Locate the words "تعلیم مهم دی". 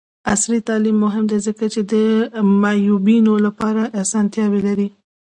0.67-1.37